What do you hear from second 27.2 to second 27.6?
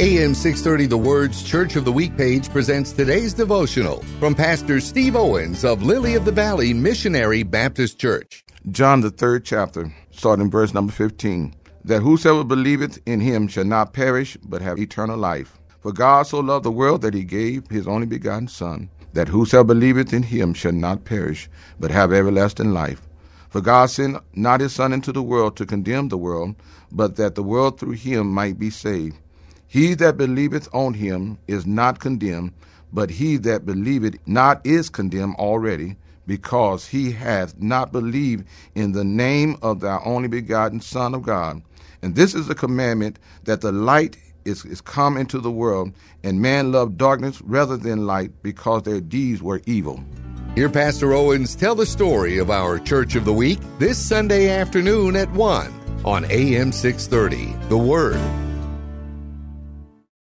the